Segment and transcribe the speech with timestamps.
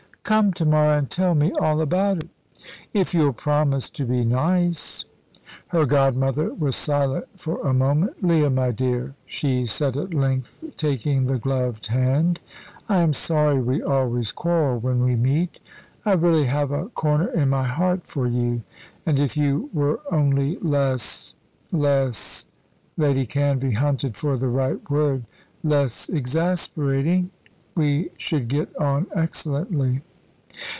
[0.23, 2.29] "Come to morrow and tell me all about it."
[2.93, 5.03] "If you'll promise to be nice."
[5.69, 8.23] Her godmother was silent for a moment.
[8.23, 12.39] "Leah, my dear," she said at length, taking the gloved hand,
[12.87, 15.59] "I am sorry we always quarrel when we meet.
[16.05, 18.61] I really have a corner in my heart for you,
[19.07, 21.33] and if you were only less
[21.73, 22.45] less"
[22.95, 25.25] Lady Canvey hunted for the right word
[25.63, 27.31] "less exasperating,
[27.75, 30.01] we should get on excellently."